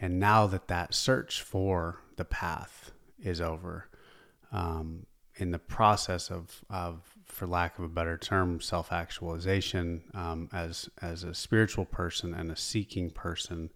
and 0.00 0.18
now 0.18 0.46
that 0.46 0.68
that 0.68 0.94
search 0.94 1.42
for 1.42 2.00
the 2.16 2.24
path 2.24 2.90
is 3.22 3.40
over, 3.40 3.88
um, 4.50 5.06
in 5.36 5.50
the 5.50 5.58
process 5.58 6.30
of, 6.30 6.62
of, 6.70 7.02
for 7.26 7.46
lack 7.46 7.78
of 7.78 7.84
a 7.84 7.88
better 7.88 8.16
term, 8.18 8.60
self 8.60 8.92
actualization, 8.92 10.02
um, 10.14 10.48
as, 10.52 10.88
as 11.00 11.22
a 11.22 11.34
spiritual 11.34 11.84
person 11.84 12.34
and 12.34 12.50
a 12.50 12.56
seeking 12.56 13.10
person, 13.10 13.70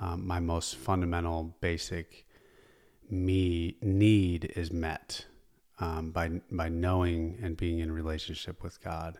um, 0.00 0.26
my 0.26 0.40
most 0.40 0.76
fundamental, 0.76 1.54
basic 1.60 2.26
me 3.10 3.76
need 3.82 4.52
is 4.56 4.72
met 4.72 5.26
um, 5.78 6.10
by, 6.10 6.28
by 6.50 6.68
knowing 6.68 7.38
and 7.42 7.56
being 7.56 7.78
in 7.78 7.92
relationship 7.92 8.62
with 8.62 8.82
God 8.82 9.18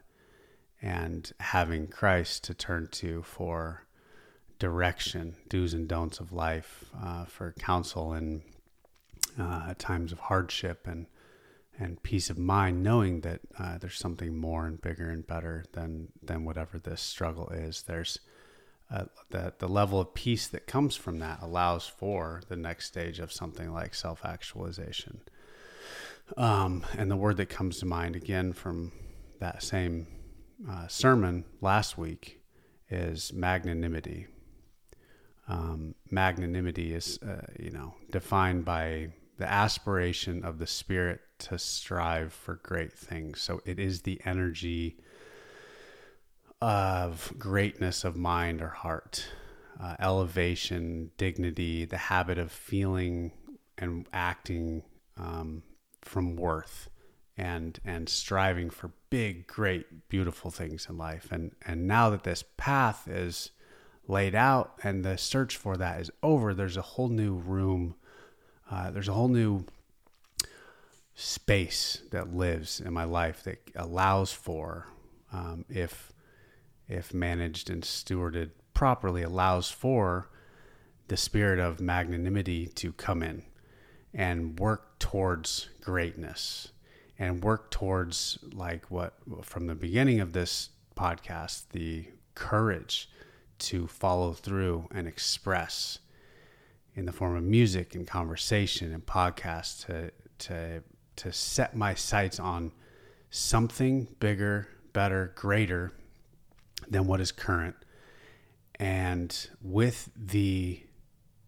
and 0.81 1.31
having 1.39 1.87
Christ 1.87 2.45
to 2.45 2.55
turn 2.55 2.89
to 2.93 3.23
for 3.23 3.87
direction, 4.63 5.35
do's 5.49 5.75
and 5.75 5.89
don'ts 5.89 6.21
of 6.21 6.33
life, 6.33 6.85
uh, 7.05 7.25
for 7.25 7.51
counsel 7.59 8.15
in 8.15 8.43
uh, 9.37 9.75
times 9.77 10.13
of 10.13 10.21
hardship 10.21 10.87
and 10.87 11.07
and 11.77 12.01
peace 12.05 12.31
of 12.31 12.39
mind, 12.39 12.81
knowing 12.81 13.23
that 13.23 13.41
uh, 13.59 13.77
there's 13.79 13.99
something 13.99 14.37
more 14.37 14.67
and 14.67 14.81
bigger 14.81 15.11
and 15.11 15.27
better 15.27 15.65
than 15.73 16.13
than 16.23 16.45
whatever 16.45 16.79
this 16.79 17.01
struggle 17.01 17.49
is. 17.49 17.83
There's 17.83 18.21
uh, 18.89 19.07
the 19.31 19.53
the 19.59 19.69
level 19.69 19.99
of 19.99 20.15
peace 20.15 20.47
that 20.47 20.69
comes 20.69 20.95
from 20.95 21.19
that 21.19 21.43
allows 21.43 21.89
for 21.89 22.43
the 22.49 22.57
next 22.57 22.87
stage 22.87 23.19
of 23.19 23.33
something 23.33 23.73
like 23.75 23.97
self 23.97 24.25
actualization. 24.25 25.23
Um, 26.37 26.87
and 26.97 27.11
the 27.11 27.17
word 27.17 27.37
that 27.39 27.49
comes 27.49 27.81
to 27.81 27.87
mind 27.87 28.15
again 28.15 28.53
from 28.53 28.93
that 29.41 29.65
same 29.65 30.07
uh, 30.71 30.87
sermon 30.87 31.47
last 31.61 31.99
week 31.99 32.39
is 32.89 33.33
magnanimity 33.33 34.29
um, 35.49 35.95
magnanimity 36.11 36.95
is, 36.95 37.19
uh, 37.23 37.47
you 37.59 37.71
know, 37.71 37.95
defined 38.11 38.65
by 38.65 39.09
the 39.39 39.51
aspiration 39.51 40.45
of 40.45 40.59
the 40.59 40.67
spirit 40.67 41.21
to 41.39 41.59
strive 41.59 42.33
for 42.33 42.57
great 42.63 42.93
things. 42.93 43.41
So 43.41 43.61
it 43.65 43.79
is 43.79 44.03
the 44.03 44.21
energy 44.25 44.99
of 46.61 47.33
greatness 47.39 48.05
of 48.05 48.15
mind 48.15 48.63
or 48.63 48.69
heart, 48.69 49.27
uh, 49.83 49.97
elevation, 49.99 51.11
dignity, 51.17 51.85
the 51.85 51.97
habit 51.97 52.39
of 52.39 52.53
feeling 52.53 53.33
and 53.79 54.07
acting 54.13 54.83
um, 55.17 55.65
from 56.03 56.37
worth 56.37 56.89
and 57.37 57.81
and 57.85 58.09
striving 58.09 58.71
for 58.71 58.93
big, 59.11 59.47
great, 59.47 60.09
beautiful 60.09 60.51
things 60.51 60.87
in 60.89 60.97
life. 60.97 61.33
And 61.33 61.53
and 61.67 61.89
now 61.89 62.11
that 62.11 62.23
this 62.23 62.45
path 62.57 63.09
is 63.09 63.51
laid 64.13 64.35
out 64.35 64.79
and 64.85 65.05
the 65.05 65.17
search 65.17 65.57
for 65.57 65.77
that 65.79 66.01
is 66.01 66.11
over, 66.23 66.53
there's 66.55 66.77
a 66.77 66.83
whole 66.83 67.09
new 67.09 67.35
room. 67.35 67.95
Uh, 68.71 68.91
there's 68.91 69.09
a 69.09 69.13
whole 69.13 69.29
new 69.29 69.65
space 71.15 72.03
that 72.11 72.33
lives 72.33 72.81
in 72.81 72.93
my 72.93 73.05
life 73.05 73.43
that 73.43 73.59
allows 73.75 74.33
for, 74.33 74.87
um, 75.33 75.65
if 75.69 76.13
if 76.89 77.15
managed 77.15 77.71
and 77.71 77.83
stewarded 77.85 78.51
properly, 78.75 79.23
allows 79.23 79.71
for 79.71 80.29
the 81.09 81.17
spirit 81.17 81.59
of 81.59 81.81
magnanimity 81.81 82.67
to 82.67 82.93
come 82.93 83.23
in 83.23 83.43
and 84.13 84.59
work 84.59 84.99
towards 84.99 85.71
greatness 85.81 86.69
and 87.19 87.43
work 87.43 87.71
towards 87.71 88.39
like 88.53 88.91
what 88.91 89.15
from 89.43 89.67
the 89.67 89.75
beginning 89.75 90.21
of 90.21 90.33
this 90.33 90.71
podcast 90.97 91.69
the 91.71 92.07
courage 92.35 93.09
to 93.63 93.87
follow 93.87 94.33
through 94.33 94.89
and 94.93 95.07
express 95.07 96.01
in 96.95 97.07
the 97.07 97.13
form 97.13 97.37
of 97.37 97.43
music 97.43 97.95
and 97.95 98.07
conversation 98.07 98.93
and 98.93 99.07
podcasts 99.07 99.87
to 99.87 100.11
to 100.39 100.83
to 101.15 101.33
set 101.33 101.77
my 101.77 101.95
sights 101.95 102.41
on 102.41 102.73
something 103.31 104.09
bigger, 104.19 104.69
better, 104.93 105.33
greater 105.37 105.93
than 106.89 107.07
what 107.07 107.21
is 107.21 107.31
current. 107.31 107.77
And 108.77 109.49
with 109.63 110.11
the 110.17 110.83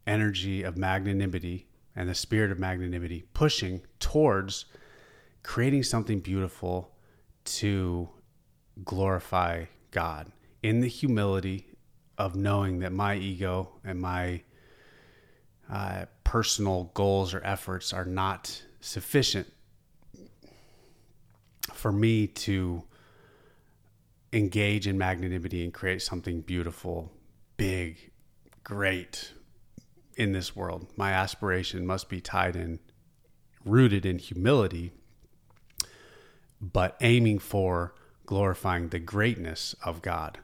energy 0.06 0.62
of 0.62 0.76
magnanimity 0.76 1.66
and 1.97 2.09
the 2.09 2.14
spirit 2.14 2.50
of 2.50 2.59
magnanimity 2.59 3.25
pushing 3.33 3.83
towards 3.99 4.66
creating 5.42 5.83
something 5.83 6.21
beautiful 6.21 6.92
to 7.44 8.09
glorify 8.85 9.64
God 9.90 10.30
in 10.62 10.80
the 10.80 10.88
humility 10.88 11.74
of 12.18 12.37
knowing 12.37 12.80
that 12.80 12.92
my 12.92 13.16
ego 13.16 13.71
and 13.85 14.00
my 14.00 14.42
uh, 15.71 16.04
personal 16.23 16.90
goals 16.94 17.35
or 17.35 17.44
efforts 17.44 17.92
are 17.92 18.04
not 18.04 18.62
sufficient 18.80 19.50
for 21.73 21.90
me 21.92 22.26
to 22.26 22.83
engage 24.33 24.87
in 24.87 24.99
magnanimity 24.99 25.64
and 25.64 25.73
create 25.73 26.02
something 26.02 26.40
beautiful, 26.40 27.12
big, 27.56 28.11
great 28.62 29.33
in 30.16 30.33
this 30.33 30.54
world. 30.54 30.87
My 30.97 31.12
aspiration 31.12 31.87
must 31.87 32.09
be 32.09 32.21
tied 32.21 32.56
in, 32.56 32.80
rooted 33.64 34.04
in 34.04 34.18
humility, 34.18 34.92
but 36.61 36.97
aiming 37.00 37.38
for 37.38 37.94
glorifying 38.26 38.88
the 38.88 38.99
greatness 38.99 39.75
of 39.85 40.02
God. 40.02 40.38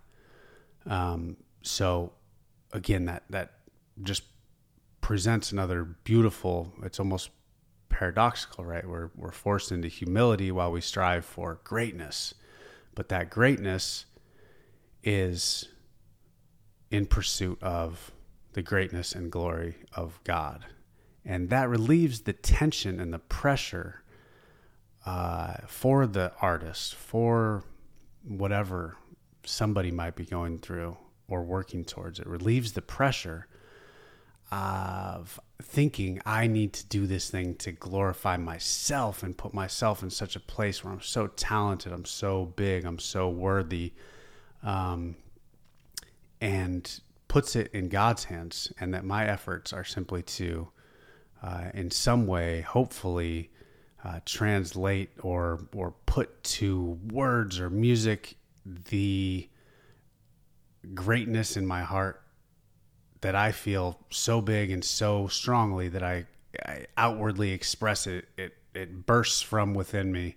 Um, 0.86 1.36
so 1.62 2.12
again 2.72 3.04
that 3.04 3.24
that 3.30 3.52
just 4.02 4.22
presents 5.00 5.52
another 5.52 5.84
beautiful 5.84 6.72
it's 6.82 6.98
almost 6.98 7.30
paradoxical 7.90 8.64
right? 8.64 8.88
We're 8.88 9.10
we're 9.14 9.32
forced 9.32 9.70
into 9.72 9.88
humility 9.88 10.50
while 10.50 10.72
we 10.72 10.80
strive 10.80 11.26
for 11.26 11.60
greatness. 11.64 12.32
But 12.94 13.10
that 13.10 13.28
greatness 13.28 14.06
is 15.04 15.68
in 16.90 17.06
pursuit 17.06 17.62
of 17.62 18.10
the 18.54 18.62
greatness 18.62 19.14
and 19.14 19.30
glory 19.30 19.76
of 19.94 20.18
God. 20.24 20.64
And 21.24 21.50
that 21.50 21.68
relieves 21.68 22.22
the 22.22 22.32
tension 22.32 22.98
and 22.98 23.12
the 23.12 23.18
pressure 23.18 24.02
uh, 25.04 25.54
for 25.66 26.06
the 26.06 26.32
artist, 26.40 26.94
for 26.94 27.64
whatever 28.24 28.96
somebody 29.44 29.90
might 29.90 30.16
be 30.16 30.24
going 30.24 30.58
through 30.58 30.96
or 31.30 31.42
working 31.42 31.84
towards. 31.84 32.18
It 32.18 32.26
relieves 32.26 32.72
the 32.72 32.82
pressure 32.82 33.46
of 34.52 35.38
thinking 35.62 36.20
I 36.26 36.48
need 36.48 36.72
to 36.72 36.86
do 36.86 37.06
this 37.06 37.30
thing 37.30 37.54
to 37.56 37.72
glorify 37.72 38.36
myself 38.36 39.22
and 39.22 39.36
put 39.36 39.54
myself 39.54 40.02
in 40.02 40.10
such 40.10 40.34
a 40.34 40.40
place 40.40 40.82
where 40.82 40.92
I'm 40.92 41.00
so 41.00 41.28
talented, 41.28 41.92
I'm 41.92 42.04
so 42.04 42.46
big, 42.56 42.84
I'm 42.84 42.98
so 42.98 43.28
worthy, 43.28 43.92
um, 44.62 45.14
and 46.40 47.00
puts 47.28 47.54
it 47.54 47.70
in 47.72 47.88
God's 47.88 48.24
hands, 48.24 48.72
and 48.80 48.92
that 48.92 49.04
my 49.04 49.24
efforts 49.24 49.72
are 49.72 49.84
simply 49.84 50.22
to, 50.22 50.68
uh, 51.42 51.70
in 51.72 51.90
some 51.92 52.26
way, 52.26 52.62
hopefully, 52.62 53.50
uh, 54.02 54.18
translate 54.24 55.10
or 55.20 55.60
or 55.74 55.92
put 56.06 56.42
to 56.42 56.98
words 57.12 57.60
or 57.60 57.68
music 57.68 58.36
the 58.64 59.48
greatness 60.94 61.56
in 61.56 61.66
my 61.66 61.82
heart 61.82 62.22
that 63.20 63.34
I 63.34 63.52
feel 63.52 63.98
so 64.10 64.40
big 64.40 64.70
and 64.70 64.84
so 64.84 65.26
strongly 65.26 65.88
that 65.88 66.02
I, 66.02 66.26
I 66.64 66.86
outwardly 66.96 67.52
express 67.52 68.06
it. 68.06 68.26
It 68.36 68.54
it 68.72 69.04
bursts 69.04 69.42
from 69.42 69.74
within 69.74 70.12
me 70.12 70.36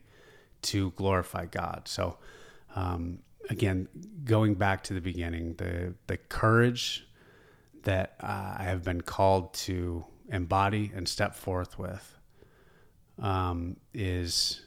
to 0.64 0.92
glorify 0.92 1.46
God. 1.46 1.84
So, 1.86 2.18
um, 2.76 3.20
again, 3.50 3.88
going 4.24 4.56
back 4.56 4.84
to 4.86 4.94
the 4.94 5.02
beginning, 5.02 5.56
the 5.56 5.94
the 6.08 6.18
courage 6.18 7.08
that 7.84 8.16
uh, 8.22 8.56
I 8.58 8.64
have 8.64 8.84
been 8.84 9.02
called 9.02 9.54
to 9.54 10.06
embody 10.30 10.92
and 10.96 11.08
step 11.08 11.36
forth 11.36 11.78
with 11.78 12.18
um, 13.20 13.78
is 13.94 14.62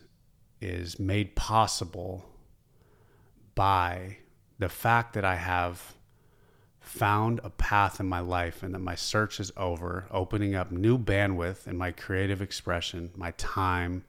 is 0.60 0.98
made 0.98 1.34
possible 1.36 2.24
by 3.54 4.18
the 4.58 4.68
fact 4.68 5.14
that 5.14 5.24
I 5.24 5.36
have 5.36 5.94
found 6.80 7.40
a 7.42 7.50
path 7.50 8.00
in 8.00 8.08
my 8.08 8.20
life 8.20 8.62
and 8.62 8.72
that 8.74 8.78
my 8.78 8.94
search 8.94 9.40
is 9.40 9.52
over, 9.56 10.06
opening 10.10 10.54
up 10.54 10.70
new 10.70 10.96
bandwidth 10.96 11.66
in 11.66 11.76
my 11.76 11.90
creative 11.90 12.40
expression, 12.40 13.10
my 13.16 13.32
time, 13.32 14.04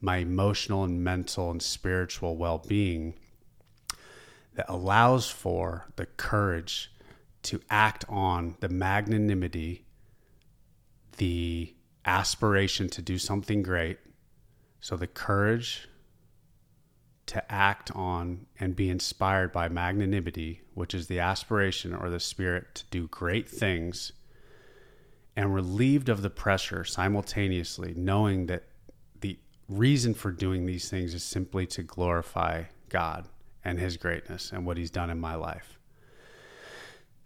my 0.00 0.16
emotional 0.18 0.84
and 0.84 1.04
mental 1.04 1.50
and 1.50 1.62
spiritual 1.62 2.36
well 2.36 2.58
being 2.66 3.14
that 4.54 4.66
allows 4.68 5.30
for 5.30 5.86
the 5.96 6.06
courage 6.06 6.92
to 7.42 7.60
act 7.70 8.04
on 8.08 8.56
the 8.60 8.68
magnanimity, 8.68 9.84
the 11.18 11.72
aspiration 12.04 12.88
to 12.88 13.00
do 13.00 13.18
something 13.18 13.62
great. 13.62 13.98
So 14.80 14.96
the 14.96 15.06
courage 15.06 15.88
to 17.30 17.52
act 17.52 17.92
on 17.94 18.44
and 18.58 18.74
be 18.74 18.90
inspired 18.90 19.52
by 19.52 19.68
magnanimity, 19.68 20.62
which 20.74 20.92
is 20.92 21.06
the 21.06 21.20
aspiration 21.20 21.94
or 21.94 22.10
the 22.10 22.18
spirit 22.18 22.74
to 22.74 22.84
do 22.90 23.06
great 23.06 23.48
things, 23.48 24.10
and 25.36 25.54
relieved 25.54 26.08
of 26.08 26.22
the 26.22 26.30
pressure 26.30 26.84
simultaneously, 26.84 27.94
knowing 27.96 28.46
that 28.46 28.64
the 29.20 29.38
reason 29.68 30.12
for 30.12 30.32
doing 30.32 30.66
these 30.66 30.90
things 30.90 31.14
is 31.14 31.22
simply 31.22 31.66
to 31.68 31.84
glorify 31.84 32.64
God 32.88 33.28
and 33.64 33.78
His 33.78 33.96
greatness 33.96 34.50
and 34.50 34.66
what 34.66 34.76
He's 34.76 34.90
done 34.90 35.08
in 35.08 35.20
my 35.20 35.36
life. 35.36 35.78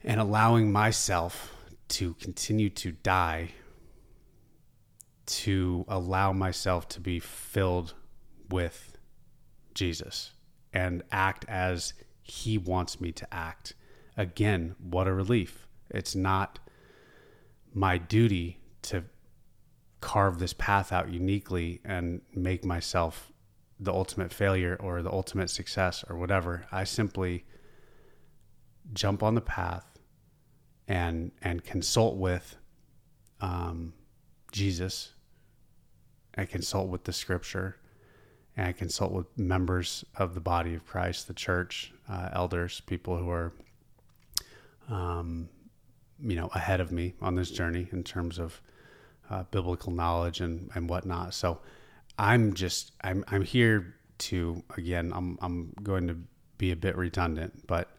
And 0.03 0.21
allowing 0.21 0.71
myself 0.71 1.57
to 1.89 2.13
continue 2.21 2.69
to 2.69 2.93
die, 2.93 3.53
to 5.25 5.87
allow 5.89 6.35
myself 6.35 6.89
to 6.89 7.01
be 7.01 7.21
filled 7.21 7.95
with 8.51 8.94
Jesus 9.75 10.33
and 10.73 11.03
act 11.13 11.45
as 11.49 11.95
he 12.23 12.59
wants 12.59 13.01
me 13.01 13.13
to 13.13 13.35
act. 13.35 13.75
Again, 14.17 14.75
what 14.79 15.07
a 15.07 15.13
relief. 15.13 15.67
It's 15.91 16.15
not 16.15 16.59
my 17.73 17.99
duty 17.99 18.59
to 18.83 19.05
carve 20.01 20.39
this 20.39 20.53
path 20.53 20.93
out 20.93 21.11
uniquely 21.11 21.81
and 21.85 22.21
make 22.35 22.65
myself 22.65 23.33
the 23.81 23.93
ultimate 23.93 24.33
failure 24.33 24.77
or 24.81 25.03
the 25.03 25.13
ultimate 25.13 25.51
success 25.51 26.05
or 26.09 26.17
whatever. 26.17 26.67
I 26.71 26.85
simply 26.85 27.45
jump 28.93 29.23
on 29.23 29.35
the 29.35 29.41
path 29.41 29.87
and 30.87 31.33
and 31.43 31.65
consult 31.65 32.17
with 32.17 32.57
um, 33.41 33.95
Jesus. 34.53 35.13
and 36.35 36.49
consult 36.49 36.89
with 36.89 37.05
the 37.05 37.13
scripture 37.13 37.77
and 38.57 38.69
I 38.69 38.73
consult 38.73 39.13
with 39.13 39.27
members 39.37 40.05
of 40.17 40.35
the 40.35 40.41
body 40.41 40.75
of 40.75 40.87
Christ, 40.87 41.27
the 41.27 41.35
church, 41.35 41.93
uh, 42.09 42.31
elders, 42.33 42.81
people 42.81 43.17
who 43.17 43.31
are, 43.31 43.53
um, 44.89 45.49
you 46.21 46.37
know, 46.37 46.49
ahead 46.55 46.81
of 46.81 46.93
me 46.93 47.15
on 47.21 47.35
this 47.35 47.51
journey 47.51 47.89
in 47.91 48.05
terms 48.05 48.39
of 48.39 48.61
uh, 49.31 49.43
biblical 49.51 49.93
knowledge 49.93 50.41
and, 50.41 50.71
and 50.75 50.89
whatnot. 50.89 51.35
So 51.35 51.61
I'm 52.19 52.55
just 52.55 52.93
I'm 53.03 53.25
I'm 53.29 53.43
here 53.43 53.97
to 54.19 54.63
again 54.77 55.13
I'm 55.15 55.39
I'm 55.43 55.73
going 55.83 56.07
to 56.07 56.17
be 56.59 56.71
a 56.71 56.77
bit 56.77 56.97
redundant, 56.97 57.67
but 57.67 57.91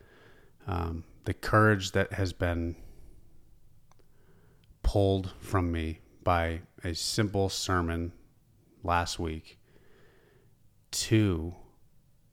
um, 0.68 1.04
the 1.26 1.34
courage 1.34 1.92
that 1.92 2.14
has 2.14 2.32
been 2.32 2.76
pulled 4.84 5.34
from 5.40 5.72
me 5.72 6.00
by 6.24 6.62
a 6.84 6.96
simple 6.96 7.50
sermon 7.50 8.14
last 8.84 9.20
week 9.20 9.58
two, 10.96 11.54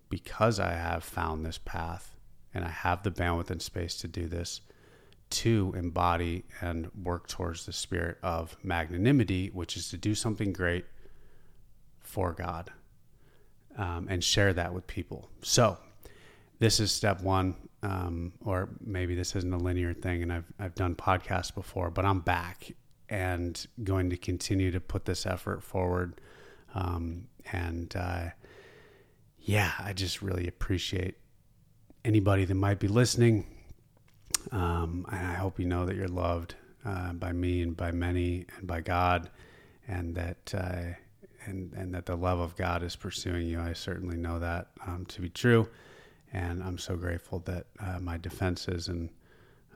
because 0.09 0.61
I 0.61 0.73
have 0.73 1.03
found 1.03 1.45
this 1.45 1.59
path 1.59 2.15
and 2.55 2.65
I 2.65 2.69
have 2.69 3.03
the 3.03 3.11
bandwidth 3.11 3.51
and 3.51 3.61
space 3.61 3.97
to 3.99 4.09
do 4.09 4.27
this, 4.29 4.61
to 5.31 5.75
embody 5.77 6.45
and 6.61 6.89
work 7.03 7.27
towards 7.27 7.67
the 7.67 7.73
spirit 7.73 8.19
of 8.23 8.57
magnanimity, 8.63 9.49
which 9.49 9.77
is 9.77 9.89
to 9.91 9.97
do 9.97 10.15
something 10.15 10.53
great 10.53 10.85
for 11.99 12.33
God 12.33 12.71
um, 13.77 14.07
and 14.09 14.23
share 14.23 14.53
that 14.53 14.73
with 14.73 14.87
people. 14.87 15.29
So, 15.43 15.79
this 16.61 16.79
is 16.79 16.93
step 16.93 17.21
one, 17.23 17.57
um, 17.83 18.33
or 18.45 18.69
maybe 18.81 19.17
this 19.17 19.35
isn't 19.35 19.53
a 19.53 19.59
linear 19.59 19.93
thing, 19.93 20.23
and 20.23 20.33
I've, 20.33 20.53
I've 20.61 20.77
done 20.77 20.95
podcasts 20.95 21.53
before, 21.53 21.91
but 21.91 22.05
I'm 22.05 22.21
back 22.21 22.71
and 23.09 23.67
going 23.83 24.11
to 24.11 24.17
continue 24.17 24.71
to 24.71 24.79
put 24.79 25.05
this 25.05 25.27
effort 25.27 25.65
forward. 25.65 26.21
Um, 26.75 27.27
and 27.51 27.93
uh, 27.97 28.27
yeah, 29.45 29.73
I 29.79 29.93
just 29.93 30.23
really 30.23 30.47
appreciate 30.47 31.17
anybody 32.05 32.45
that 32.45 32.55
might 32.55 32.79
be 32.79 32.89
listening. 32.89 33.47
Um, 34.51 35.07
and 35.11 35.27
I 35.27 35.35
hope 35.35 35.59
you 35.59 35.67
know 35.67 35.85
that 35.87 35.97
you're 35.97 36.09
loved 36.09 36.55
uh, 36.85 37.13
by 37.13 37.33
me 37.33 37.63
and 37.63 37.77
by 37.77 37.91
many 37.93 38.47
and 38.57 38.67
by 38.67 38.81
God, 38.81 39.31
and 39.89 40.15
that 40.15 40.55
uh, 40.57 40.95
and 41.47 41.73
and 41.75 41.95
that 41.95 42.07
the 42.07 42.17
love 42.17 42.41
of 42.41 42.57
God 42.57 42.83
is 42.83 42.97
pursuing 42.97 43.47
you. 43.47 43.61
I 43.61 43.73
certainly 43.73 44.17
know 44.17 44.39
that 44.39 44.69
um, 44.87 45.07
to 45.07 45.21
be 45.21 45.29
true, 45.29 45.69
and 46.33 46.63
I'm 46.63 46.79
so 46.79 46.97
grateful 46.97 47.41
that 47.41 47.67
uh, 47.81 47.99
my 48.01 48.19
defenses 48.19 48.89
and 48.89 49.11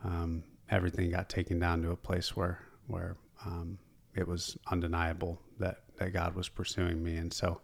um, 0.05 0.43
everything 0.71 1.11
got 1.11 1.29
taken 1.29 1.59
down 1.59 1.83
to 1.83 1.91
a 1.91 1.97
place 1.97 2.37
where 2.37 2.61
where 2.87 3.17
um, 3.45 3.79
it 4.15 4.27
was 4.27 4.57
undeniable 4.71 5.41
that 5.59 5.83
that 5.97 6.13
God 6.13 6.35
was 6.35 6.49
pursuing 6.49 7.03
me, 7.03 7.17
and 7.17 7.33
so 7.33 7.61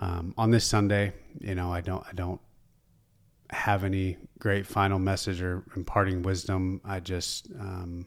um, 0.00 0.34
on 0.36 0.50
this 0.50 0.64
Sunday, 0.64 1.12
you 1.40 1.54
know, 1.54 1.72
I 1.72 1.80
don't, 1.80 2.04
I 2.06 2.12
don't 2.12 2.40
have 3.50 3.84
any 3.84 4.16
great 4.38 4.66
final 4.66 4.98
message 4.98 5.40
or 5.40 5.64
imparting 5.76 6.22
wisdom. 6.22 6.80
I 6.84 7.00
just, 7.00 7.48
um, 7.58 8.06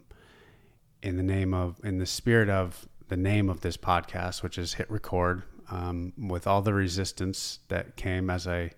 in 1.02 1.18
the 1.18 1.24
name 1.24 1.54
of, 1.54 1.80
in 1.84 1.98
the 1.98 2.06
spirit 2.06 2.50
of 2.50 2.88
the 3.08 3.18
name 3.18 3.50
of 3.50 3.62
this 3.62 3.78
podcast, 3.78 4.44
which 4.44 4.58
is 4.58 4.74
hit 4.74 4.90
record, 4.92 5.44
um, 5.72 6.14
with 6.18 6.48
all 6.48 6.62
the 6.62 6.74
resistance 6.74 7.60
that 7.70 7.96
came 7.96 8.30
as 8.30 8.48
I 8.48 8.72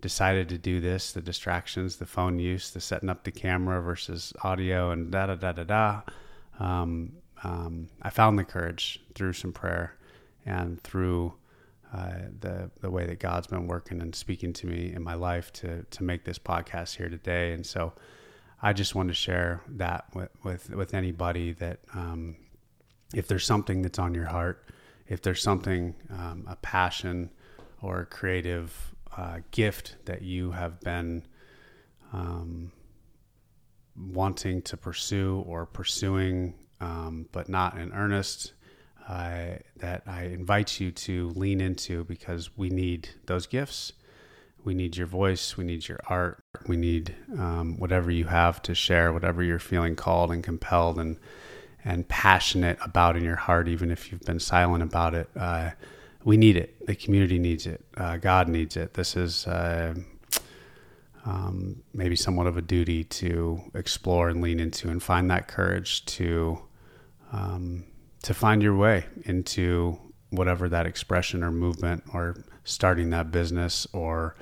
decided 0.00 0.48
to 0.50 0.58
do 0.58 0.80
this, 0.80 1.12
the 1.12 1.20
distractions, 1.20 1.96
the 1.96 2.06
phone 2.06 2.38
use, 2.38 2.70
the 2.70 2.80
setting 2.80 3.08
up 3.08 3.24
the 3.24 3.32
camera 3.32 3.82
versus 3.82 4.32
audio, 4.42 4.90
and 4.90 5.10
da 5.10 5.26
da 5.26 5.34
da 5.34 5.52
da 5.52 5.64
da. 5.64 6.00
Um, 6.60 7.12
um, 7.42 7.88
I 8.02 8.10
found 8.10 8.38
the 8.38 8.44
courage 8.44 9.00
through 9.14 9.32
some 9.32 9.52
prayer 9.52 9.96
and 10.46 10.80
through 10.82 11.34
uh, 11.92 12.12
the 12.40 12.70
the 12.80 12.90
way 12.90 13.06
that 13.06 13.18
God's 13.18 13.46
been 13.46 13.66
working 13.66 14.00
and 14.00 14.14
speaking 14.14 14.52
to 14.54 14.66
me 14.66 14.92
in 14.94 15.02
my 15.02 15.14
life 15.14 15.52
to 15.54 15.84
to 15.84 16.02
make 16.02 16.24
this 16.24 16.38
podcast 16.38 16.96
here 16.96 17.08
today. 17.08 17.52
And 17.52 17.64
so, 17.64 17.92
I 18.62 18.72
just 18.72 18.94
want 18.94 19.08
to 19.08 19.14
share 19.14 19.62
that 19.68 20.04
with 20.14 20.30
with, 20.44 20.70
with 20.70 20.94
anybody 20.94 21.52
that 21.54 21.80
um, 21.94 22.36
if 23.14 23.26
there's 23.26 23.46
something 23.46 23.82
that's 23.82 23.98
on 23.98 24.14
your 24.14 24.26
heart, 24.26 24.64
if 25.06 25.22
there's 25.22 25.42
something 25.42 25.94
um, 26.10 26.44
a 26.48 26.56
passion 26.56 27.30
or 27.80 28.00
a 28.00 28.06
creative 28.06 28.94
uh, 29.16 29.38
gift 29.50 29.96
that 30.04 30.22
you 30.22 30.50
have 30.50 30.80
been 30.80 31.26
um, 32.12 32.72
wanting 33.96 34.62
to 34.62 34.76
pursue 34.76 35.42
or 35.46 35.66
pursuing 35.66 36.54
um, 36.80 37.26
but 37.32 37.48
not 37.48 37.78
in 37.78 37.92
earnest. 37.92 38.52
That 39.08 40.02
I 40.06 40.24
invite 40.24 40.80
you 40.80 40.90
to 40.90 41.30
lean 41.30 41.60
into 41.60 42.04
because 42.04 42.56
we 42.56 42.68
need 42.68 43.08
those 43.26 43.46
gifts. 43.46 43.92
We 44.64 44.74
need 44.74 44.96
your 44.96 45.06
voice. 45.06 45.56
We 45.56 45.64
need 45.64 45.88
your 45.88 46.00
art. 46.08 46.42
We 46.66 46.76
need 46.76 47.14
um, 47.38 47.78
whatever 47.78 48.10
you 48.10 48.24
have 48.26 48.60
to 48.62 48.74
share, 48.74 49.12
whatever 49.12 49.42
you're 49.42 49.58
feeling 49.58 49.96
called 49.96 50.30
and 50.30 50.42
compelled 50.42 50.98
and 50.98 51.18
and 51.84 52.06
passionate 52.08 52.76
about 52.82 53.16
in 53.16 53.24
your 53.24 53.36
heart, 53.36 53.68
even 53.68 53.90
if 53.90 54.10
you've 54.10 54.20
been 54.22 54.40
silent 54.40 54.82
about 54.82 55.14
it. 55.14 55.30
Uh, 55.36 55.70
we 56.24 56.36
need 56.36 56.56
it. 56.56 56.86
The 56.86 56.94
community 56.94 57.38
needs 57.38 57.66
it. 57.66 57.84
Uh, 57.96 58.16
God 58.18 58.48
needs 58.48 58.76
it. 58.76 58.94
This 58.94 59.16
is 59.16 59.46
uh, 59.46 59.94
um, 61.24 61.82
maybe 61.94 62.16
somewhat 62.16 62.46
of 62.46 62.56
a 62.56 62.62
duty 62.62 63.04
to 63.04 63.62
explore 63.74 64.28
and 64.28 64.42
lean 64.42 64.60
into 64.60 64.90
and 64.90 65.02
find 65.02 65.30
that 65.30 65.48
courage 65.48 66.04
to 66.06 66.58
um, 67.32 67.84
to 68.22 68.34
find 68.34 68.62
your 68.62 68.76
way 68.76 69.06
into 69.24 69.98
whatever 70.30 70.68
that 70.68 70.86
expression 70.86 71.42
or 71.42 71.50
movement 71.50 72.04
or 72.12 72.44
starting 72.64 73.10
that 73.10 73.30
business 73.30 73.86
or 73.92 74.34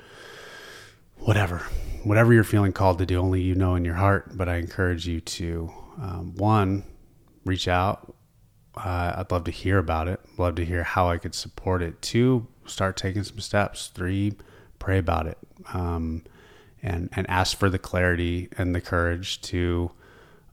whatever 1.19 1.65
whatever 2.03 2.33
you're 2.33 2.43
feeling 2.43 2.71
called 2.71 2.99
to 2.99 3.05
do 3.05 3.19
only 3.19 3.41
you 3.41 3.55
know 3.55 3.75
in 3.75 3.83
your 3.85 3.95
heart. 3.95 4.37
But 4.37 4.49
i 4.49 4.57
encourage 4.57 5.07
you 5.07 5.21
to 5.21 5.71
um, 6.01 6.35
one 6.35 6.83
reach 7.45 7.67
out. 7.67 8.15
Uh, 8.75 9.13
i'd 9.17 9.31
love 9.31 9.45
to 9.45 9.51
hear 9.51 9.77
about 9.77 10.07
it. 10.07 10.19
Love 10.37 10.55
to 10.55 10.65
hear 10.65 10.83
how 10.83 11.09
i 11.09 11.17
could 11.17 11.35
support 11.35 11.81
it. 11.81 12.01
Two 12.01 12.47
start 12.65 12.97
taking 12.97 13.23
some 13.23 13.39
steps. 13.39 13.87
Three 13.87 14.33
pray 14.79 14.97
about 14.97 15.27
it. 15.27 15.37
Um, 15.73 16.23
and 16.83 17.09
and 17.13 17.29
ask 17.29 17.57
for 17.57 17.69
the 17.69 17.79
clarity 17.79 18.49
and 18.57 18.75
the 18.75 18.81
courage 18.81 19.41
to 19.41 19.91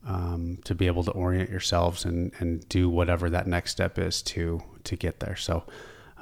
um, 0.07 0.59
to 0.65 0.75
be 0.75 0.87
able 0.87 1.05
to 1.05 1.11
orient 1.13 1.51
yourselves 1.51 2.05
and 2.05 2.33
and 2.39 2.69
do 2.69 2.89
whatever 2.89 3.31
that 3.31 3.47
next 3.47 3.71
step 3.71 3.99
is 3.99 4.23
to 4.23 4.63
to 4.85 4.97
get 4.97 5.21
there. 5.21 5.37
So. 5.37 5.65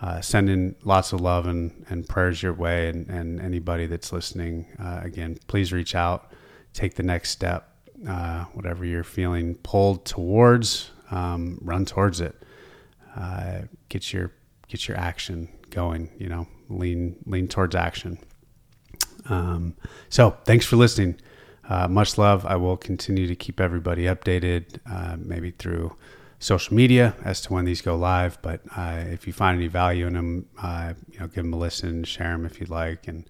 Uh, 0.00 0.20
sending 0.20 0.74
lots 0.82 1.12
of 1.12 1.20
love 1.20 1.46
and, 1.46 1.86
and 1.88 2.08
prayers 2.08 2.42
your 2.42 2.52
way, 2.52 2.88
and, 2.88 3.08
and 3.08 3.40
anybody 3.40 3.86
that's 3.86 4.12
listening, 4.12 4.66
uh, 4.80 4.98
again, 5.00 5.38
please 5.46 5.72
reach 5.72 5.94
out, 5.94 6.32
take 6.72 6.96
the 6.96 7.04
next 7.04 7.30
step, 7.30 7.72
uh, 8.08 8.44
whatever 8.52 8.84
you're 8.84 9.04
feeling 9.04 9.54
pulled 9.56 10.04
towards, 10.04 10.90
um, 11.10 11.58
run 11.62 11.84
towards 11.84 12.20
it. 12.20 12.34
Uh, 13.16 13.62
get 13.88 14.12
your 14.12 14.32
get 14.68 14.88
your 14.88 14.96
action 14.96 15.48
going. 15.70 16.10
You 16.18 16.28
know, 16.28 16.48
lean 16.68 17.16
lean 17.26 17.48
towards 17.48 17.74
action. 17.74 18.18
Um, 19.28 19.76
so 20.08 20.36
thanks 20.44 20.66
for 20.66 20.76
listening. 20.76 21.20
Uh, 21.68 21.88
much 21.88 22.18
love. 22.18 22.44
I 22.44 22.56
will 22.56 22.76
continue 22.76 23.26
to 23.26 23.34
keep 23.36 23.60
everybody 23.60 24.04
updated, 24.04 24.78
uh, 24.90 25.16
maybe 25.18 25.52
through 25.52 25.96
social 26.38 26.74
media 26.74 27.14
as 27.24 27.40
to 27.42 27.52
when 27.52 27.64
these 27.64 27.80
go 27.80 27.96
live. 27.96 28.40
But 28.42 28.62
uh, 28.76 29.04
if 29.06 29.26
you 29.26 29.32
find 29.32 29.58
any 29.58 29.68
value 29.68 30.06
in 30.06 30.14
them, 30.14 30.46
uh, 30.60 30.94
you 31.10 31.20
know, 31.20 31.26
give 31.26 31.44
them 31.44 31.52
a 31.52 31.58
listen, 31.58 32.04
share 32.04 32.32
them 32.32 32.44
if 32.44 32.60
you'd 32.60 32.70
like, 32.70 33.06
and 33.08 33.28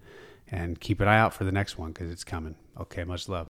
and 0.51 0.79
keep 0.79 0.99
an 0.99 1.07
eye 1.07 1.17
out 1.17 1.33
for 1.33 1.43
the 1.45 1.51
next 1.51 1.77
one 1.77 1.91
because 1.91 2.11
it's 2.11 2.23
coming. 2.23 2.55
Okay, 2.79 3.03
much 3.03 3.27
love. 3.27 3.47